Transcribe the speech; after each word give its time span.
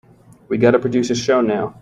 We've 0.49 0.59
got 0.59 0.71
to 0.71 0.79
produce 0.79 1.11
a 1.11 1.15
show 1.15 1.41
now. 1.41 1.75